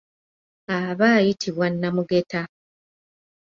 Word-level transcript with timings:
Aba 0.77 1.07
ayitibwa 1.17 1.65
namugeta. 1.79 2.41